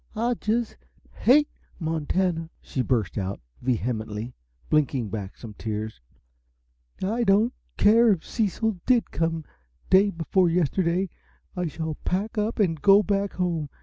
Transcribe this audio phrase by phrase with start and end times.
[0.15, 0.77] "I just
[1.11, 1.47] HATE
[1.79, 4.33] Montana!" she burst out, vehemently,
[4.67, 6.01] blinking back some tears.
[7.03, 9.45] "I don't care if Cecil did just come
[9.91, 11.11] day before yesterday
[11.55, 13.69] I shall pack up and go back home.